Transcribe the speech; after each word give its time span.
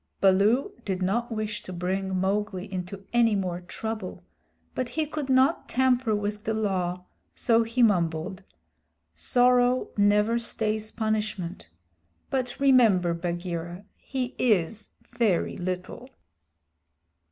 Baloo 0.19 0.71
did 0.83 1.03
not 1.03 1.31
wish 1.31 1.61
to 1.61 1.71
bring 1.71 2.17
Mowgli 2.19 2.65
into 2.73 3.05
any 3.13 3.35
more 3.35 3.61
trouble, 3.61 4.23
but 4.73 4.89
he 4.89 5.05
could 5.05 5.29
not 5.29 5.69
tamper 5.69 6.15
with 6.15 6.43
the 6.43 6.55
Law, 6.55 7.05
so 7.35 7.61
he 7.61 7.83
mumbled: 7.83 8.41
"Sorrow 9.13 9.89
never 9.97 10.39
stays 10.39 10.91
punishment. 10.91 11.69
But 12.31 12.59
remember, 12.59 13.13
Bagheera, 13.13 13.85
he 13.95 14.33
is 14.39 14.89
very 15.11 15.55
little." 15.55 16.09